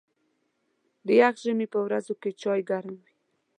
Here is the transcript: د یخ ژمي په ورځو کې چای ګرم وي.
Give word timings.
د 1.05 1.07
یخ 1.21 1.35
ژمي 1.43 1.67
په 1.73 1.79
ورځو 1.85 2.13
کې 2.21 2.29
چای 2.41 2.61
ګرم 2.69 2.95
وي. 3.03 3.13